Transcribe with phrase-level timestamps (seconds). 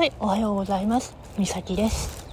[0.00, 1.14] はい、おはようございます。
[1.36, 2.26] みさきです。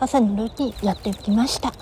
[0.00, 1.72] 朝のルーティンやってきました。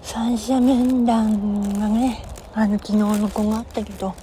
[0.00, 2.22] 三者面談がね
[2.54, 4.14] あの昨日の子があったけど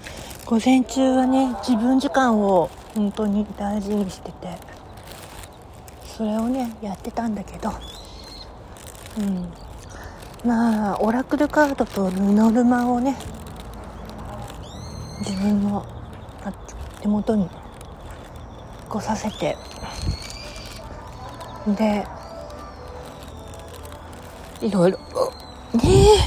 [0.46, 4.58] 午前中はね自分時間を本当に大事にしてて
[6.06, 7.72] それをねやってたんだけど
[9.18, 9.52] うん。
[10.48, 13.18] まあオラクルカードとルノルマをね
[15.20, 15.86] 自分の
[17.02, 17.50] 手元に
[18.88, 19.58] 来させて。
[21.68, 22.08] で
[24.62, 24.98] いろいろ
[25.76, 26.18] 「ねえ」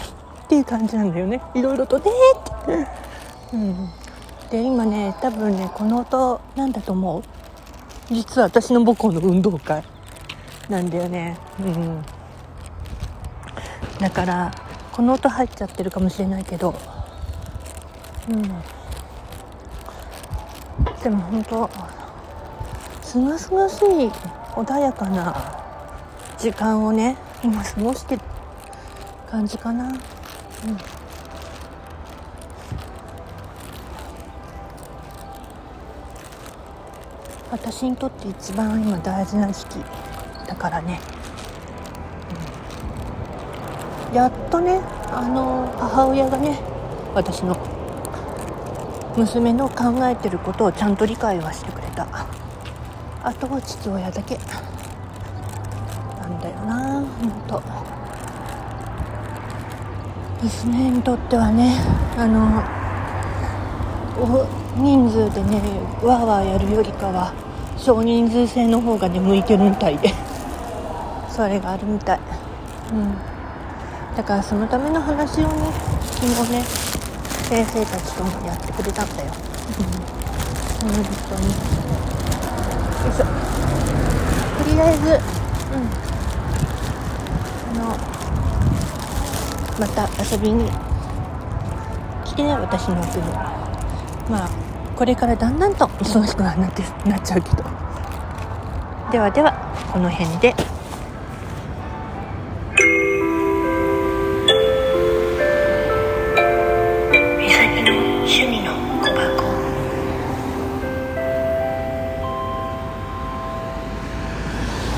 [0.45, 1.41] っていう感じなんだよね。
[1.55, 2.87] いろいろとねえって。
[3.55, 3.91] うん。
[4.51, 7.23] で今ね多分ねこの音なんだと思う。
[8.13, 9.83] 実は私の母校の運動会
[10.69, 11.39] なんだよね。
[11.59, 12.05] うん。
[13.99, 14.51] だから
[14.93, 16.75] この音入っちゃってるかもしれないけど。
[18.29, 18.43] うん。
[21.03, 21.71] でも本当
[23.11, 24.09] すがすがしい
[24.55, 25.35] 穏やかな
[26.39, 28.23] 時間をね今過ごしてる
[29.29, 29.89] 感じかな。
[29.89, 29.97] うん。
[37.51, 39.79] 私にとって一番今大事な時期
[40.47, 41.01] だからね、
[44.11, 46.61] うん、やっとねあの母親がね
[47.13, 47.57] 私の
[49.17, 52.07] 娘の考えてることをちゃんと理解はしてくれた。
[53.23, 54.39] あとは父親だけ。
[56.21, 57.63] なんだよな本当。
[60.43, 61.77] 娘にとってはね。
[62.17, 62.63] あの
[64.77, 65.61] 人数でね
[66.03, 67.33] わーわーやるよりかは
[67.77, 70.15] 少人数制の方がね向いてるみたいで。
[71.29, 72.21] それがあるみたい。
[72.93, 73.15] うん。
[74.17, 75.73] だからそのための話をね
[76.13, 76.63] 昨日ね
[77.49, 79.33] 先生たちともやってくれたんだよ。
[80.85, 80.95] うん。
[80.95, 81.55] 本当に。
[83.09, 83.25] ょ
[84.65, 85.19] とりあえずうん。
[87.71, 87.97] あの
[89.79, 90.71] また遊びに
[92.25, 93.25] 来てね私の奥に。
[94.29, 94.51] まあ
[94.97, 97.65] これからだんだんと忙しくなってなっちゃうけど。
[99.13, 99.53] ではでは
[99.93, 100.55] この辺で。